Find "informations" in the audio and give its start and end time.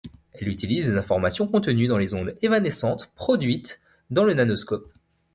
0.97-1.47